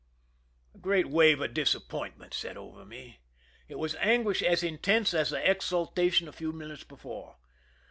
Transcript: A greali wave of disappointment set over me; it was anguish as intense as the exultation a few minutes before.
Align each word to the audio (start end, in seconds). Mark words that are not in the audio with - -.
A 0.73 0.79
greali 0.79 1.05
wave 1.11 1.41
of 1.41 1.53
disappointment 1.53 2.33
set 2.33 2.57
over 2.57 2.83
me; 2.85 3.19
it 3.67 3.77
was 3.77 3.93
anguish 3.99 4.41
as 4.41 4.63
intense 4.63 5.13
as 5.13 5.29
the 5.29 5.47
exultation 5.47 6.27
a 6.27 6.31
few 6.33 6.51
minutes 6.51 6.83
before. 6.83 7.35